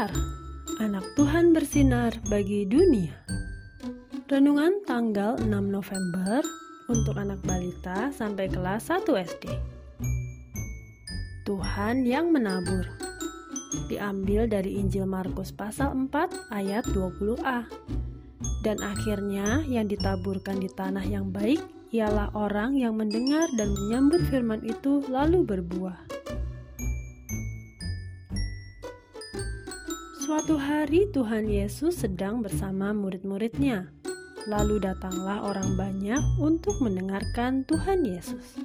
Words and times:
Star, 0.00 0.16
anak 0.80 1.04
Tuhan 1.12 1.52
bersinar 1.52 2.16
bagi 2.32 2.64
dunia. 2.64 3.12
Renungan 4.32 4.80
tanggal 4.88 5.36
6 5.36 5.44
November 5.52 6.40
untuk 6.88 7.20
anak 7.20 7.36
balita 7.44 8.08
sampai 8.08 8.48
kelas 8.48 8.88
1 8.88 9.04
SD. 9.04 9.44
Tuhan 11.44 12.08
yang 12.08 12.32
menabur. 12.32 12.88
Diambil 13.92 14.48
dari 14.48 14.80
Injil 14.80 15.04
Markus 15.04 15.52
pasal 15.52 15.92
4 15.92 16.48
ayat 16.48 16.88
20a. 16.96 17.68
Dan 18.64 18.80
akhirnya 18.80 19.60
yang 19.68 19.84
ditaburkan 19.84 20.64
di 20.64 20.72
tanah 20.72 21.04
yang 21.04 21.28
baik 21.28 21.60
ialah 21.92 22.32
orang 22.32 22.72
yang 22.72 22.96
mendengar 22.96 23.52
dan 23.52 23.68
menyambut 23.76 24.24
firman 24.32 24.64
itu 24.64 25.04
lalu 25.12 25.44
berbuah. 25.44 26.19
Suatu 30.30 30.62
hari 30.62 31.10
Tuhan 31.10 31.50
Yesus 31.50 32.06
sedang 32.06 32.38
bersama 32.38 32.94
murid-muridnya. 32.94 33.90
Lalu 34.46 34.78
datanglah 34.78 35.42
orang 35.42 35.74
banyak 35.74 36.22
untuk 36.38 36.78
mendengarkan 36.78 37.66
Tuhan 37.66 38.06
Yesus. 38.06 38.62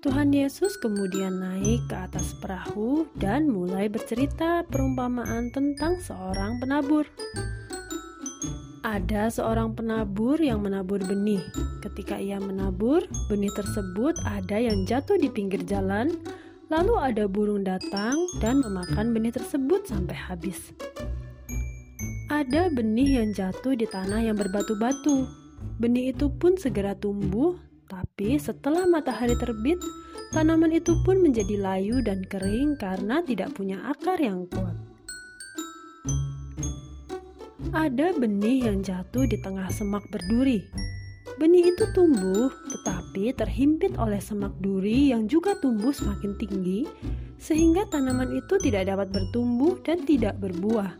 Tuhan 0.00 0.32
Yesus 0.32 0.80
kemudian 0.80 1.44
naik 1.44 1.84
ke 1.92 1.96
atas 2.08 2.32
perahu 2.40 3.04
dan 3.20 3.52
mulai 3.52 3.92
bercerita 3.92 4.64
perumpamaan 4.64 5.52
tentang 5.52 6.00
seorang 6.00 6.56
penabur. 6.56 7.04
Ada 8.80 9.28
seorang 9.28 9.76
penabur 9.76 10.40
yang 10.40 10.64
menabur 10.64 11.04
benih. 11.04 11.44
Ketika 11.84 12.16
ia 12.16 12.40
menabur, 12.40 13.04
benih 13.28 13.52
tersebut 13.52 14.16
ada 14.24 14.56
yang 14.56 14.88
jatuh 14.88 15.20
di 15.20 15.28
pinggir 15.28 15.68
jalan, 15.68 16.16
Lalu 16.66 16.94
ada 16.98 17.30
burung 17.30 17.62
datang 17.62 18.18
dan 18.42 18.58
memakan 18.58 19.14
benih 19.14 19.30
tersebut 19.30 19.86
sampai 19.86 20.18
habis. 20.18 20.74
Ada 22.26 22.74
benih 22.74 23.22
yang 23.22 23.30
jatuh 23.30 23.78
di 23.78 23.86
tanah 23.86 24.18
yang 24.18 24.34
berbatu-batu. 24.34 25.30
Benih 25.78 26.10
itu 26.10 26.26
pun 26.26 26.58
segera 26.58 26.98
tumbuh, 26.98 27.54
tapi 27.86 28.34
setelah 28.34 28.82
matahari 28.82 29.38
terbit, 29.38 29.78
tanaman 30.34 30.74
itu 30.74 30.90
pun 31.06 31.22
menjadi 31.22 31.54
layu 31.54 32.02
dan 32.02 32.26
kering 32.26 32.74
karena 32.82 33.22
tidak 33.22 33.54
punya 33.54 33.78
akar 33.86 34.18
yang 34.18 34.50
kuat. 34.50 34.74
Ada 37.70 38.10
benih 38.18 38.66
yang 38.66 38.82
jatuh 38.82 39.22
di 39.30 39.38
tengah 39.38 39.70
semak 39.70 40.02
berduri. 40.10 40.66
Benih 41.36 41.68
itu 41.68 41.84
tumbuh, 41.92 42.48
tetapi 42.72 43.36
terhimpit 43.36 43.92
oleh 44.00 44.16
semak 44.16 44.56
duri 44.64 45.12
yang 45.12 45.28
juga 45.28 45.52
tumbuh 45.60 45.92
semakin 45.92 46.32
tinggi, 46.40 46.88
sehingga 47.36 47.84
tanaman 47.92 48.32
itu 48.40 48.56
tidak 48.56 48.88
dapat 48.88 49.12
bertumbuh 49.12 49.76
dan 49.84 50.00
tidak 50.08 50.40
berbuah. 50.40 50.96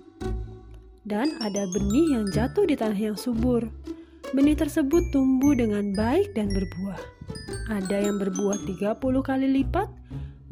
Dan 1.09 1.41
ada 1.41 1.65
benih 1.73 2.21
yang 2.21 2.29
jatuh 2.29 2.69
di 2.69 2.77
tanah 2.77 3.01
yang 3.01 3.17
subur. 3.17 3.65
Benih 4.37 4.59
tersebut 4.59 5.09
tumbuh 5.09 5.57
dengan 5.57 5.97
baik 5.97 6.37
dan 6.37 6.53
berbuah. 6.53 7.01
Ada 7.73 8.05
yang 8.05 8.21
berbuah 8.21 8.61
30 8.69 9.01
kali 9.25 9.49
lipat, 9.63 9.89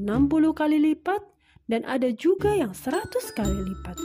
60 0.01 0.55
kali 0.57 0.79
lipat, 0.81 1.21
dan 1.69 1.85
ada 1.85 2.09
juga 2.09 2.57
yang 2.57 2.73
100 2.73 3.37
kali 3.37 3.59
lipat. 3.69 3.97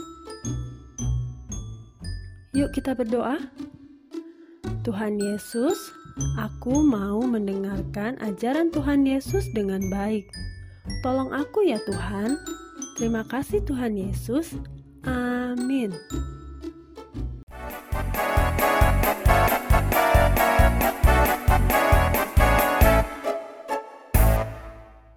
Yuk 2.52 2.68
kita 2.76 2.92
berdoa. 2.92 3.40
Tuhan 4.80 5.20
Yesus, 5.20 5.92
aku 6.40 6.80
mau 6.80 7.20
mendengarkan 7.20 8.16
ajaran 8.24 8.72
Tuhan 8.72 9.04
Yesus 9.04 9.44
dengan 9.52 9.84
baik. 9.92 10.24
Tolong 11.04 11.36
aku 11.36 11.68
ya 11.68 11.76
Tuhan. 11.84 12.40
Terima 12.96 13.20
kasih 13.28 13.60
Tuhan 13.68 14.00
Yesus. 14.00 14.56
Amin. 15.04 15.92